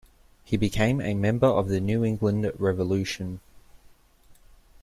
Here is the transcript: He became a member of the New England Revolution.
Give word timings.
He 0.43 0.57
became 0.57 0.99
a 0.99 1.13
member 1.13 1.45
of 1.45 1.69
the 1.69 1.79
New 1.79 2.03
England 2.03 2.51
Revolution. 2.57 3.39